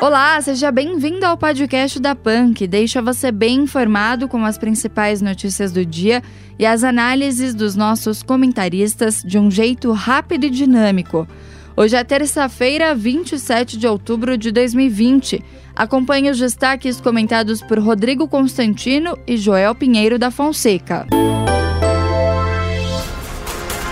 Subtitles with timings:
[0.00, 5.20] Olá, seja bem-vindo ao podcast da Pan, que deixa você bem informado com as principais
[5.20, 6.22] notícias do dia
[6.58, 11.28] e as análises dos nossos comentaristas de um jeito rápido e dinâmico.
[11.76, 15.44] Hoje é terça-feira, 27 de outubro de 2020.
[15.76, 21.06] Acompanhe os destaques comentados por Rodrigo Constantino e Joel Pinheiro da Fonseca.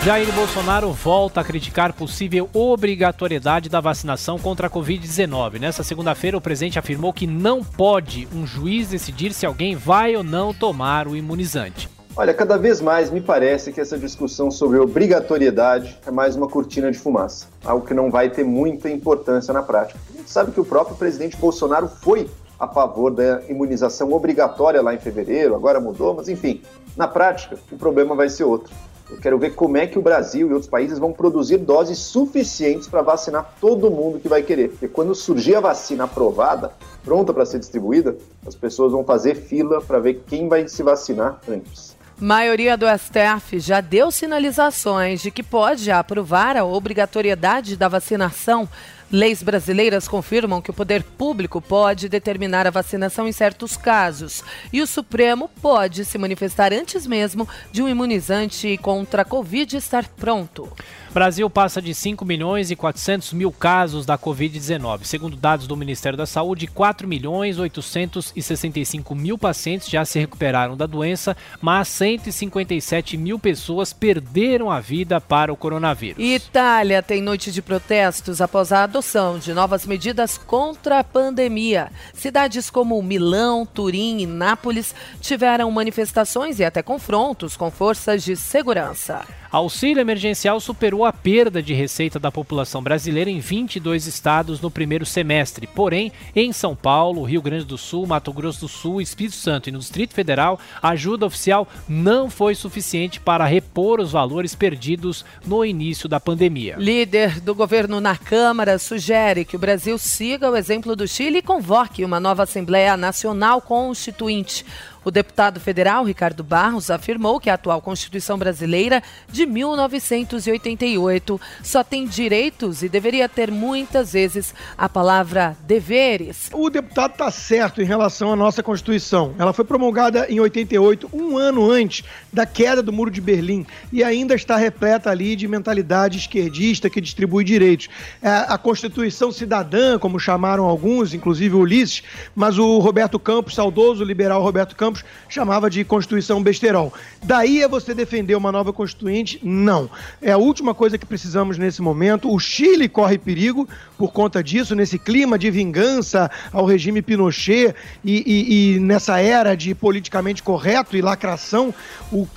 [0.09, 5.61] Jair Bolsonaro volta a criticar possível obrigatoriedade da vacinação contra a Covid-19.
[5.61, 10.25] Nessa segunda-feira, o presidente afirmou que não pode um juiz decidir se alguém vai ou
[10.25, 11.91] não tomar o imunizante.
[12.17, 16.91] Olha, cada vez mais me parece que essa discussão sobre obrigatoriedade é mais uma cortina
[16.91, 20.01] de fumaça, algo que não vai ter muita importância na prática.
[20.15, 24.95] A gente sabe que o próprio presidente Bolsonaro foi a favor da imunização obrigatória lá
[24.95, 26.63] em fevereiro, agora mudou, mas enfim,
[26.97, 28.73] na prática o problema vai ser outro.
[29.11, 32.87] Eu quero ver como é que o Brasil e outros países vão produzir doses suficientes
[32.87, 34.69] para vacinar todo mundo que vai querer.
[34.69, 39.81] Porque quando surgir a vacina aprovada, pronta para ser distribuída, as pessoas vão fazer fila
[39.81, 41.97] para ver quem vai se vacinar antes.
[42.21, 48.69] Maioria do STF já deu sinalizações de que pode aprovar a obrigatoriedade da vacinação
[49.11, 54.83] Leis brasileiras confirmam que o poder público pode determinar a vacinação em certos casos e
[54.83, 60.71] o Supremo pode se manifestar antes mesmo de um imunizante contra a Covid estar pronto.
[61.13, 65.05] Brasil passa de 5 milhões e 400 mil casos da Covid-19.
[65.05, 70.87] Segundo dados do Ministério da Saúde, 4 milhões 865 mil pacientes já se recuperaram da
[70.87, 76.23] doença, mas 157 mil pessoas perderam a vida para o coronavírus.
[76.23, 81.91] Itália tem noite de protestos após a adoção de novas medidas contra a pandemia.
[82.13, 89.25] Cidades como Milão, Turim e Nápoles tiveram manifestações e até confrontos com forças de segurança.
[89.51, 95.07] Auxílio emergencial superou a perda de receita da população brasileira em 22 estados no primeiro
[95.07, 95.67] semestre.
[95.67, 99.73] Porém, em São Paulo, Rio Grande do Sul, Mato Grosso do Sul, Espírito Santo e
[99.73, 105.65] no Distrito Federal, a ajuda oficial não foi suficiente para repor os valores perdidos no
[105.65, 106.77] início da pandemia.
[106.79, 111.43] Líder do governo na Câmara sugere que o Brasil siga o exemplo do Chile e
[111.43, 114.65] convoque uma nova Assembleia Nacional Constituinte.
[115.09, 122.07] O deputado federal Ricardo Barros afirmou que a atual Constituição brasileira de 1988 só tem
[122.07, 126.51] direitos e deveria ter muitas vezes a palavra deveres.
[126.53, 129.35] O deputado está certo em relação à nossa Constituição.
[129.39, 134.05] Ela foi promulgada em 88, um ano antes da queda do Muro de Berlim, e
[134.05, 137.89] ainda está repleta ali de mentalidade esquerdista que distribui direitos.
[138.23, 142.03] É, a Constituição cidadã, como chamaram alguns, inclusive Ulisses,
[142.35, 146.93] mas o Roberto Campos, saudoso liberal Roberto Campos, chamava de Constituição besterol.
[147.23, 149.41] Daí é você defender uma nova Constituinte?
[149.43, 149.91] Não.
[150.21, 152.33] É a última coisa que precisamos nesse momento.
[152.33, 157.75] O Chile corre perigo por conta disso, nesse clima de vingança ao regime Pinochet
[158.05, 161.75] e, e, e nessa era de politicamente correto e lacração.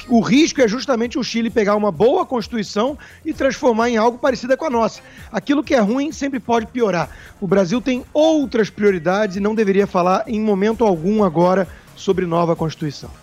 [0.09, 4.57] O risco é justamente o Chile pegar uma boa Constituição e transformar em algo parecido
[4.57, 5.01] com a nossa.
[5.31, 7.09] Aquilo que é ruim sempre pode piorar.
[7.39, 12.55] O Brasil tem outras prioridades e não deveria falar em momento algum agora sobre nova
[12.55, 13.20] Constituição.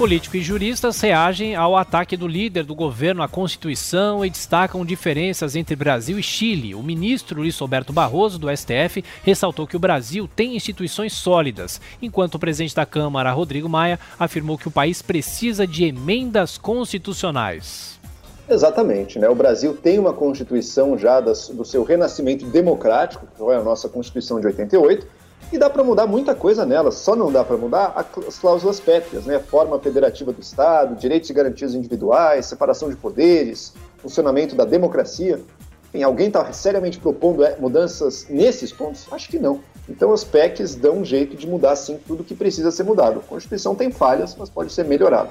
[0.00, 5.54] Políticos e juristas reagem ao ataque do líder do governo à Constituição e destacam diferenças
[5.54, 6.74] entre Brasil e Chile.
[6.74, 12.36] O ministro Luiz Roberto Barroso, do STF, ressaltou que o Brasil tem instituições sólidas, enquanto
[12.36, 18.00] o presidente da Câmara, Rodrigo Maia, afirmou que o país precisa de emendas constitucionais.
[18.48, 19.28] Exatamente, né?
[19.28, 24.40] O Brasil tem uma Constituição já do seu renascimento democrático, que foi a nossa Constituição
[24.40, 25.06] de 88,
[25.52, 27.94] e dá para mudar muita coisa nela, só não dá para mudar
[28.26, 29.38] as cláusulas pétreas, né?
[29.38, 35.40] Forma federativa do Estado, direitos e garantias individuais, separação de poderes, funcionamento da democracia.
[35.88, 39.06] Enfim, alguém está seriamente propondo é, mudanças nesses pontos?
[39.10, 39.60] Acho que não.
[39.88, 43.18] Então as PECs dão um jeito de mudar sim tudo que precisa ser mudado.
[43.18, 45.30] A Constituição tem falhas, mas pode ser melhorada.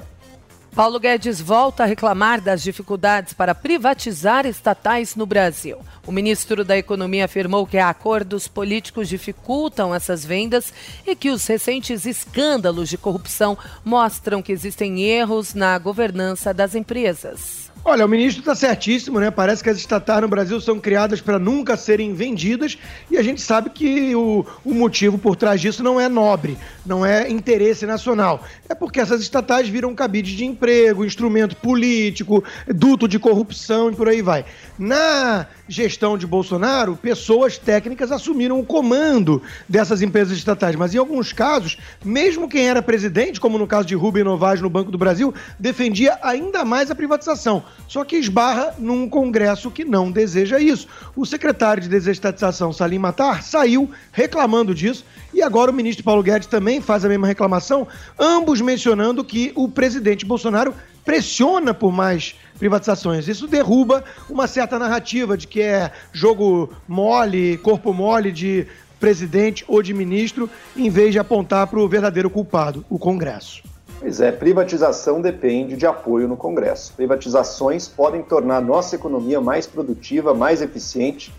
[0.74, 5.78] Paulo Guedes volta a reclamar das dificuldades para privatizar estatais no Brasil.
[6.06, 10.72] O ministro da Economia afirmou que acordos políticos dificultam essas vendas
[11.06, 17.69] e que os recentes escândalos de corrupção mostram que existem erros na governança das empresas.
[17.82, 19.30] Olha, o ministro está certíssimo, né?
[19.30, 22.76] Parece que as estatais no Brasil são criadas para nunca serem vendidas
[23.10, 27.06] e a gente sabe que o, o, motivo por trás disso não é nobre, não
[27.06, 28.44] é interesse nacional.
[28.68, 34.10] É porque essas estatais viram cabide de emprego, instrumento político, duto de corrupção e por
[34.10, 34.44] aí vai.
[34.78, 41.32] Na gestão de Bolsonaro, pessoas técnicas assumiram o comando dessas empresas estatais, mas em alguns
[41.32, 45.32] casos, mesmo quem era presidente, como no caso de Rubem Novaes no Banco do Brasil,
[45.58, 47.62] defendia ainda mais a privatização.
[47.86, 50.88] Só que esbarra num Congresso que não deseja isso.
[51.14, 56.48] O secretário de Desestatização, Salim Matar, saiu reclamando disso e agora o ministro Paulo Guedes
[56.48, 57.86] também faz a mesma reclamação,
[58.18, 63.26] ambos mencionando que o presidente Bolsonaro pressiona por mais privatizações.
[63.28, 68.66] Isso derruba uma certa narrativa de que é jogo mole, corpo mole de
[69.00, 73.62] presidente ou de ministro, em vez de apontar para o verdadeiro culpado, o Congresso.
[73.98, 76.92] Pois é, privatização depende de apoio no Congresso.
[76.94, 81.32] Privatizações podem tornar nossa economia mais produtiva, mais eficiente,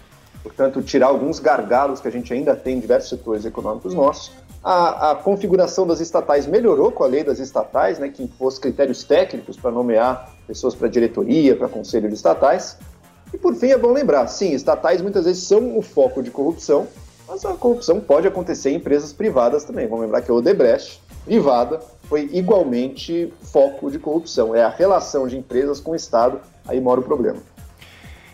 [0.43, 4.31] portanto, tirar alguns gargalos que a gente ainda tem em diversos setores econômicos nossos.
[4.63, 9.03] A, a configuração das estatais melhorou com a lei das estatais, né, que impôs critérios
[9.03, 12.77] técnicos para nomear pessoas para diretoria, para conselho de estatais.
[13.33, 16.87] E por fim, é bom lembrar, sim, estatais muitas vezes são o foco de corrupção,
[17.27, 19.87] mas a corrupção pode acontecer em empresas privadas também.
[19.87, 24.53] Vamos lembrar que a Odebrecht, privada, foi igualmente foco de corrupção.
[24.53, 27.39] É a relação de empresas com o Estado, aí mora o problema.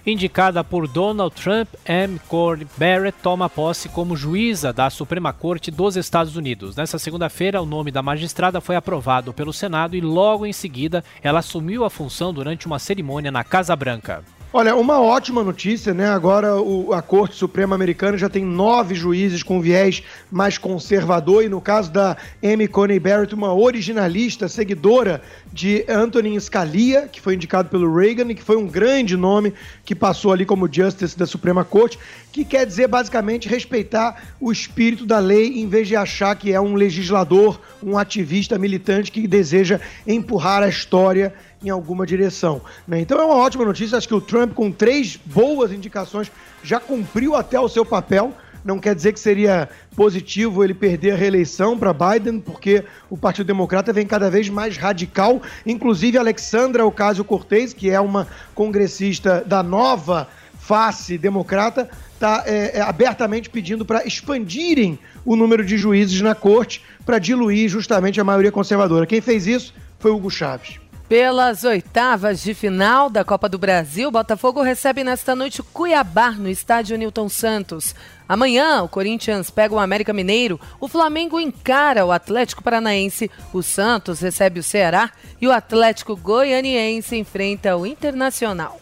[0.08, 2.18] Indicada por Donald Trump, M.
[2.30, 6.78] Cody Barrett toma posse como juíza da Suprema Corte dos Estados Unidos.
[6.78, 11.40] Nessa segunda-feira, o nome da magistrada foi aprovado pelo Senado e logo em seguida ela
[11.40, 14.24] assumiu a função durante uma cerimônia na Casa Branca.
[14.54, 16.08] Olha, uma ótima notícia, né?
[16.08, 20.02] Agora o, a Corte Suprema Americana já tem nove juízes com viés
[20.32, 25.22] mais conservador, e no caso da Amy Coney Barrett, uma originalista, seguidora
[25.52, 29.54] de Antonin Scalia, que foi indicado pelo Reagan e que foi um grande nome
[29.84, 32.00] que passou ali como Justice da Suprema Corte,
[32.32, 36.62] que quer dizer basicamente respeitar o espírito da lei em vez de achar que é
[36.62, 42.62] um legislador, um ativista militante que deseja empurrar a história em alguma direção.
[42.88, 43.02] Né?
[43.02, 43.98] Então é uma ótima notícia.
[43.98, 46.32] Acho que o Trump, com três boas indicações,
[46.64, 48.34] já cumpriu até o seu papel.
[48.64, 53.48] Não quer dizer que seria positivo ele perder a reeleição para Biden, porque o Partido
[53.48, 55.42] Democrata vem cada vez mais radical.
[55.66, 60.28] Inclusive, Alexandra Ocasio-Cortez, que é uma congressista da nova
[60.60, 66.84] face democrata, está é, é, abertamente pedindo para expandirem o número de juízes na corte
[67.06, 69.06] para diluir justamente a maioria conservadora.
[69.06, 70.80] Quem fez isso foi Hugo Chaves.
[71.08, 76.98] Pelas oitavas de final da Copa do Brasil, Botafogo recebe nesta noite Cuiabá no estádio
[76.98, 77.96] Newton Santos.
[78.28, 84.20] Amanhã, o Corinthians pega o América Mineiro, o Flamengo encara o Atlético Paranaense, o Santos
[84.20, 85.10] recebe o Ceará
[85.40, 88.78] e o Atlético Goianiense enfrenta o Internacional.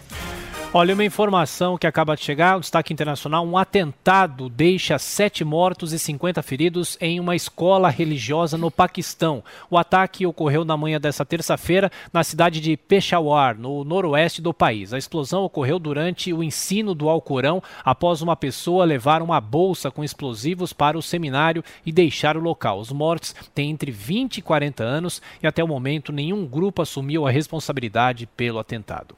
[0.77, 5.94] Olha, uma informação que acaba de chegar, o destaque internacional, um atentado deixa sete mortos
[5.94, 9.42] e 50 feridos em uma escola religiosa no Paquistão.
[9.69, 14.92] O ataque ocorreu na manhã dessa terça-feira na cidade de Peshawar, no noroeste do país.
[14.92, 20.04] A explosão ocorreu durante o ensino do Alcorão, após uma pessoa levar uma bolsa com
[20.04, 22.81] explosivos para o seminário e deixar o local.
[22.81, 27.25] Os mortos têm entre 20 e 40 anos e até o momento nenhum grupo assumiu
[27.25, 29.16] a responsabilidade pelo atentado.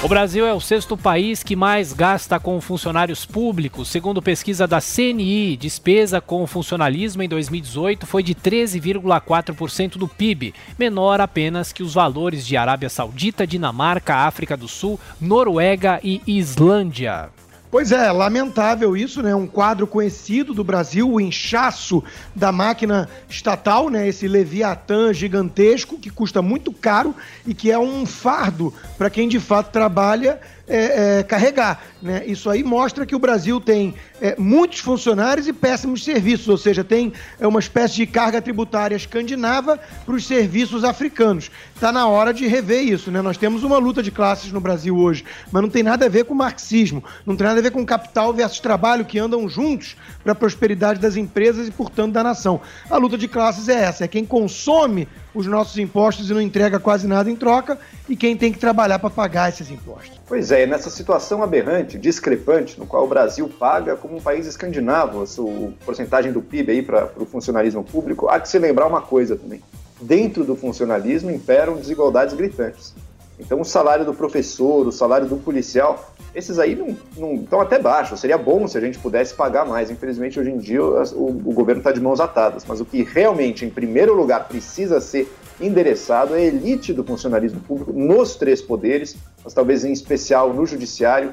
[0.00, 3.88] O Brasil é o sexto país que mais gasta com funcionários públicos.
[3.88, 11.20] Segundo pesquisa da CNI, despesa com funcionalismo em 2018 foi de 13,4% do PIB, menor
[11.20, 17.30] apenas que os valores de Arábia Saudita, Dinamarca, África do Sul, Noruega e Islândia.
[17.70, 19.34] Pois é, lamentável isso, né?
[19.34, 22.02] Um quadro conhecido do Brasil, o inchaço
[22.34, 24.08] da máquina estatal, né?
[24.08, 27.14] Esse Leviatã gigantesco que custa muito caro
[27.46, 31.82] e que é um fardo para quem de fato trabalha é, é, carregar.
[32.00, 32.22] Né?
[32.26, 36.84] Isso aí mostra que o Brasil tem é, muitos funcionários e péssimos serviços, ou seja,
[36.84, 41.50] tem é, uma espécie de carga tributária escandinava para os serviços africanos.
[41.74, 43.10] Está na hora de rever isso.
[43.10, 43.22] Né?
[43.22, 46.24] Nós temos uma luta de classes no Brasil hoje, mas não tem nada a ver
[46.24, 50.32] com marxismo, não tem nada a ver com capital versus trabalho que andam juntos para
[50.32, 52.60] a prosperidade das empresas e, portanto, da nação.
[52.90, 56.78] A luta de classes é essa: é quem consome os nossos impostos e não entrega
[56.78, 60.18] quase nada em troca, e quem tem que trabalhar para pagar esses impostos.
[60.26, 65.22] Pois é, nessa situação aberrante, discrepante, no qual o Brasil paga como um país escandinavo
[65.22, 69.02] a sua porcentagem do PIB aí para o funcionalismo público, há que se lembrar uma
[69.02, 69.62] coisa também.
[70.00, 72.94] Dentro do funcionalismo imperam desigualdades gritantes.
[73.38, 76.74] Então o salário do professor, o salário do policial, esses aí
[77.16, 78.20] não, estão até baixos.
[78.20, 79.90] Seria bom se a gente pudesse pagar mais.
[79.90, 82.64] Infelizmente, hoje em dia, o, o governo está de mãos atadas.
[82.66, 87.92] Mas o que realmente, em primeiro lugar, precisa ser endereçado à elite do funcionalismo público
[87.92, 91.32] nos três poderes, mas talvez em especial no judiciário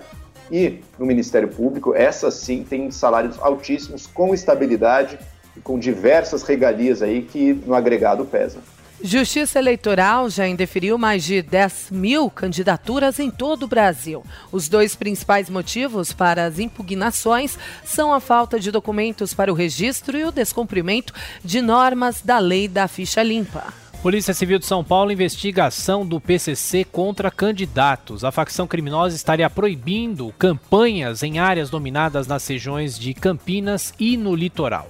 [0.52, 1.94] e no Ministério Público.
[1.94, 5.20] Essas sim têm salários altíssimos, com estabilidade
[5.56, 8.62] e com diversas regalias aí que no agregado pesam.
[9.04, 14.24] Justiça Eleitoral já indeferiu mais de 10 mil candidaturas em todo o Brasil.
[14.52, 20.18] Os dois principais motivos para as impugnações são a falta de documentos para o registro
[20.18, 23.74] e o descumprimento de normas da lei da ficha limpa.
[24.02, 28.24] Polícia Civil de São Paulo investiga a ação do PCC contra candidatos.
[28.24, 34.36] A facção criminosa estaria proibindo campanhas em áreas dominadas nas regiões de Campinas e no
[34.36, 34.88] litoral.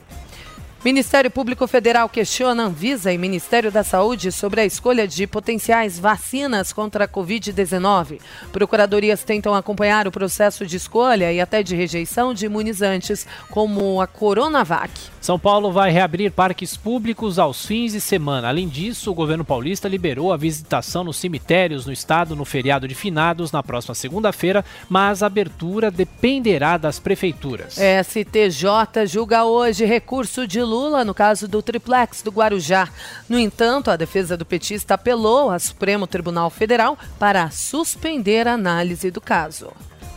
[0.86, 6.72] Ministério Público Federal questiona Anvisa e Ministério da Saúde sobre a escolha de potenciais vacinas
[6.72, 8.20] contra a Covid-19.
[8.52, 14.06] Procuradorias tentam acompanhar o processo de escolha e até de rejeição de imunizantes, como a
[14.06, 14.92] Coronavac.
[15.20, 18.50] São Paulo vai reabrir parques públicos aos fins de semana.
[18.50, 22.94] Além disso, o governo paulista liberou a visitação nos cemitérios no estado no feriado de
[22.94, 27.80] finados na próxima segunda-feira, mas a abertura dependerá das prefeituras.
[28.04, 32.90] STJ julga hoje recurso de Lula no caso do triplex do Guarujá.
[33.30, 39.10] No entanto, a defesa do petista apelou ao Supremo Tribunal Federal para suspender a análise
[39.10, 39.72] do caso.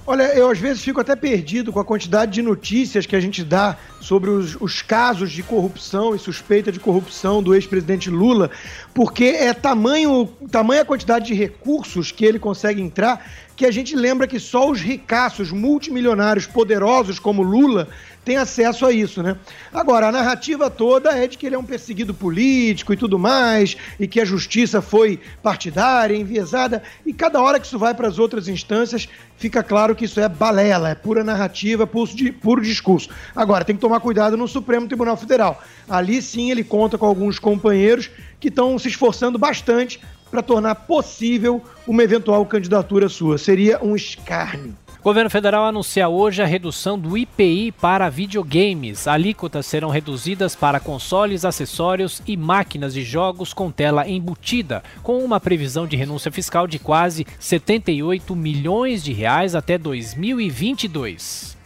[0.05, 3.45] Olha, eu às vezes fico até perdido com a quantidade de notícias que a gente
[3.45, 8.51] dá sobre os, os casos de corrupção e suspeita de corrupção do ex-presidente Lula,
[8.95, 13.23] porque é tamanho, tamanha quantidade de recursos que ele consegue entrar
[13.55, 17.89] que a gente lembra que só os ricaços, multimilionários, poderosos como Lula
[18.29, 19.37] têm acesso a isso, né?
[19.73, 23.75] Agora, a narrativa toda é de que ele é um perseguido político e tudo mais,
[23.99, 28.19] e que a justiça foi partidária, enviesada, e cada hora que isso vai para as
[28.19, 29.09] outras instâncias,
[29.39, 33.09] fica claro que isso é balela, é pura narrativa, puro, puro discurso.
[33.35, 35.63] Agora, tem que tomar cuidado no Supremo Tribunal Federal.
[35.89, 41.63] Ali sim ele conta com alguns companheiros que estão se esforçando bastante para tornar possível
[41.87, 43.39] uma eventual candidatura sua.
[43.39, 44.77] Seria um escárnio.
[45.01, 49.07] O governo federal anuncia hoje a redução do IPI para videogames.
[49.07, 55.39] Alíquotas serão reduzidas para consoles, acessórios e máquinas de jogos com tela embutida, com uma
[55.39, 61.57] previsão de renúncia fiscal de quase 78 milhões de reais até 2022.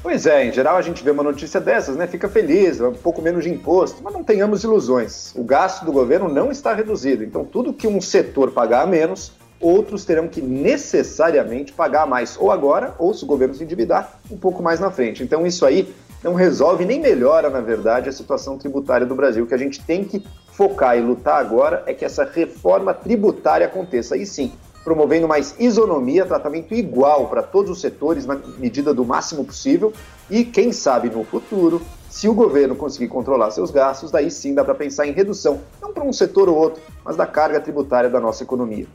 [0.00, 2.06] Pois é, em geral a gente vê uma notícia dessas, né?
[2.06, 5.34] Fica feliz, um pouco menos de imposto, mas não tenhamos ilusões.
[5.34, 7.24] O gasto do governo não está reduzido.
[7.24, 12.50] Então, tudo que um setor pagar a menos, outros terão que necessariamente pagar mais, ou
[12.50, 15.22] agora, ou se o governo se endividar, um pouco mais na frente.
[15.22, 19.44] Então, isso aí não resolve nem melhora, na verdade, a situação tributária do Brasil.
[19.44, 23.66] O que a gente tem que focar e lutar agora é que essa reforma tributária
[23.66, 24.14] aconteça.
[24.14, 29.44] Aí sim, promovendo mais isonomia, tratamento igual para todos os setores na medida do máximo
[29.44, 29.92] possível
[30.30, 34.64] e, quem sabe, no futuro, se o governo conseguir controlar seus gastos, daí sim dá
[34.64, 38.18] para pensar em redução, não para um setor ou outro, mas da carga tributária da
[38.18, 38.86] nossa economia.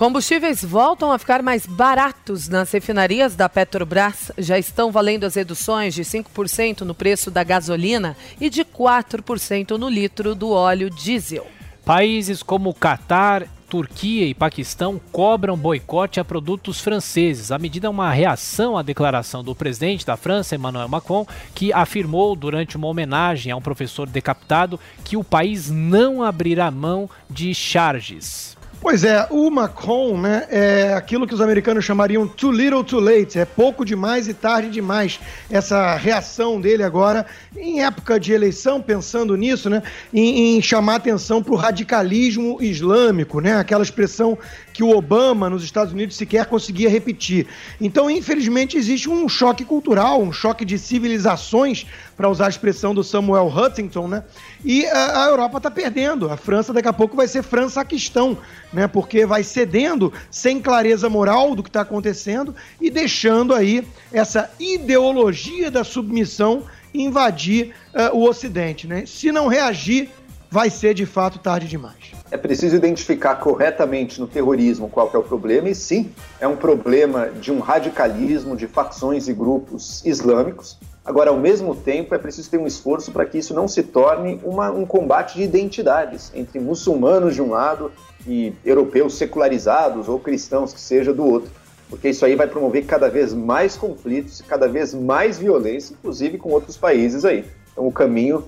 [0.00, 4.32] Combustíveis voltam a ficar mais baratos nas refinarias da Petrobras.
[4.38, 9.90] Já estão valendo as reduções de 5% no preço da gasolina e de 4% no
[9.90, 11.46] litro do óleo diesel.
[11.84, 17.52] Países como Catar Turquia e Paquistão cobram boicote a produtos franceses.
[17.52, 22.34] A medida é uma reação à declaração do presidente da França, Emmanuel Macron, que afirmou
[22.34, 28.58] durante uma homenagem a um professor decapitado que o país não abrirá mão de charges.
[28.80, 33.38] Pois é, o Macron, né, é aquilo que os americanos chamariam too little too late,
[33.38, 35.20] é pouco demais e tarde demais.
[35.50, 39.82] Essa reação dele agora, em época de eleição, pensando nisso, né,
[40.14, 44.38] em, em chamar atenção para o radicalismo islâmico, né, aquela expressão
[44.80, 47.46] que o Obama nos Estados Unidos sequer conseguia repetir.
[47.78, 51.84] Então, infelizmente, existe um choque cultural, um choque de civilizações,
[52.16, 54.24] para usar a expressão do Samuel Huntington, né?
[54.64, 56.30] E a, a Europa está perdendo.
[56.30, 58.38] A França daqui a pouco vai ser França-Quistão,
[58.72, 58.86] né?
[58.86, 65.70] Porque vai cedendo sem clareza moral do que está acontecendo e deixando aí essa ideologia
[65.70, 69.04] da submissão invadir uh, o Ocidente, né?
[69.06, 70.08] Se não reagir,
[70.50, 72.12] vai ser de fato tarde demais.
[72.30, 77.28] É preciso identificar corretamente no terrorismo qual é o problema, e sim, é um problema
[77.28, 80.76] de um radicalismo de facções e grupos islâmicos.
[81.04, 84.40] Agora, ao mesmo tempo, é preciso ter um esforço para que isso não se torne
[84.44, 87.90] uma, um combate de identidades entre muçulmanos de um lado
[88.26, 91.50] e europeus secularizados ou cristãos que seja do outro,
[91.88, 96.50] porque isso aí vai promover cada vez mais conflitos, cada vez mais violência, inclusive com
[96.50, 97.44] outros países aí.
[97.72, 98.44] Então, o caminho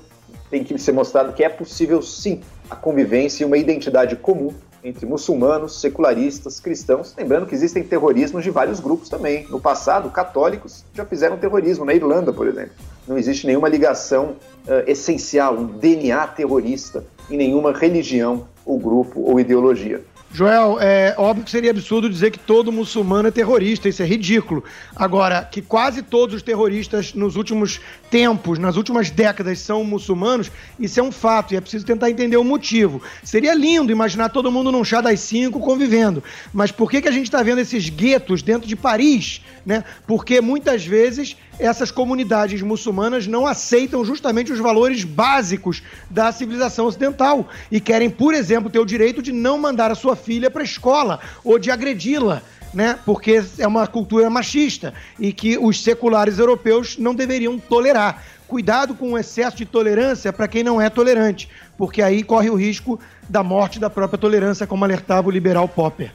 [0.52, 4.52] tem que ser mostrado que é possível sim a convivência e uma identidade comum
[4.84, 7.14] entre muçulmanos, secularistas, cristãos.
[7.16, 9.46] Lembrando que existem terrorismos de vários grupos também.
[9.48, 12.72] No passado, católicos já fizeram terrorismo, na Irlanda, por exemplo.
[13.08, 19.40] Não existe nenhuma ligação uh, essencial, um DNA terrorista em nenhuma religião ou grupo ou
[19.40, 20.02] ideologia.
[20.34, 24.64] Joel, é óbvio que seria absurdo dizer que todo muçulmano é terrorista, isso é ridículo.
[24.96, 27.78] Agora, que quase todos os terroristas nos últimos
[28.10, 32.38] tempos, nas últimas décadas, são muçulmanos, isso é um fato e é preciso tentar entender
[32.38, 33.02] o motivo.
[33.22, 37.12] Seria lindo imaginar todo mundo num chá das cinco convivendo, mas por que, que a
[37.12, 39.42] gente está vendo esses guetos dentro de Paris?
[39.66, 39.84] Né?
[40.06, 47.48] Porque muitas vezes essas comunidades muçulmanas não aceitam justamente os valores básicos da civilização ocidental
[47.70, 50.64] e querem, por exemplo, ter o direito de não mandar a sua filha para a
[50.64, 52.42] escola ou de agredi-la.
[52.74, 52.98] Né?
[53.04, 58.24] Porque é uma cultura machista e que os seculares europeus não deveriam tolerar.
[58.48, 62.54] Cuidado com o excesso de tolerância para quem não é tolerante, porque aí corre o
[62.54, 66.12] risco da morte da própria tolerância, como alertava o liberal Popper.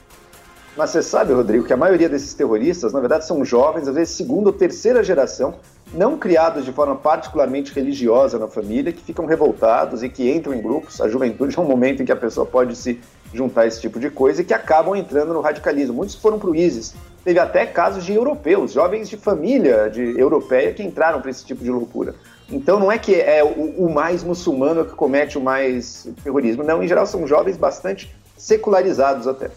[0.78, 4.14] Mas você sabe, Rodrigo, que a maioria desses terroristas, na verdade, são jovens, às vezes
[4.14, 5.56] segunda ou terceira geração,
[5.92, 10.62] não criados de forma particularmente religiosa na família, que ficam revoltados e que entram em
[10.62, 11.02] grupos.
[11.02, 13.02] A juventude é um momento em que a pessoa pode se
[13.34, 15.96] juntar a esse tipo de coisa e que acabam entrando no radicalismo.
[15.96, 16.94] Muitos foram para o ISIS.
[17.24, 21.64] Teve até casos de europeus, jovens de família de europeia que entraram para esse tipo
[21.64, 22.14] de loucura.
[22.52, 26.64] Então não é que é o, o mais muçulmano que comete o mais terrorismo.
[26.64, 29.50] Não, em geral são jovens bastante secularizados até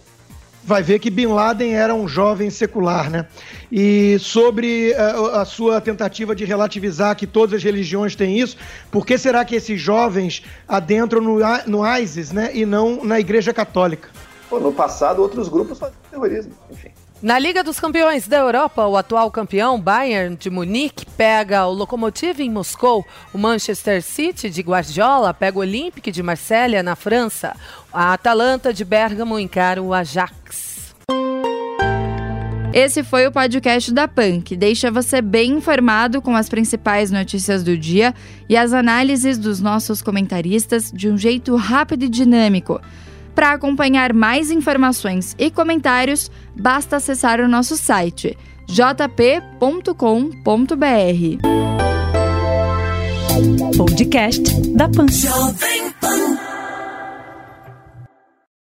[0.62, 3.26] vai ver que Bin Laden era um jovem secular, né?
[3.70, 8.56] E sobre a, eh, a, sua tentativa de relativizar que todas as religiões têm isso,
[8.90, 12.50] por que será que esses jovens adentram no, no ISIS, né?
[12.54, 14.08] E não na Igreja Católica?
[14.48, 16.90] Pô, no passado, outros grupos faziam terrorismo, enfim.
[17.22, 22.40] Na Liga dos Campeões da Europa, o atual campeão Bayern de Munique pega o Lokomotiv
[22.40, 27.54] em Moscou, o Manchester City de Guardiola pega o Olympique de Marselha na França,
[27.92, 30.94] a Atalanta de Bergamo encara o Ajax.
[32.72, 37.62] Esse foi o podcast da PAN, que deixa você bem informado com as principais notícias
[37.62, 38.14] do dia
[38.48, 42.80] e as análises dos nossos comentaristas de um jeito rápido e dinâmico.
[43.34, 49.96] Para acompanhar mais informações e comentários, basta acessar o nosso site jp.com.br.
[53.76, 55.06] Podcast da Pan.